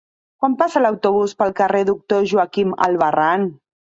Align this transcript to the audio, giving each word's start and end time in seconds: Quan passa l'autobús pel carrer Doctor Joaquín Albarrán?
Quan 0.43 0.53
passa 0.61 0.81
l'autobús 0.81 1.35
pel 1.41 1.53
carrer 1.59 1.83
Doctor 1.91 2.25
Joaquín 2.31 2.75
Albarrán? 2.89 3.49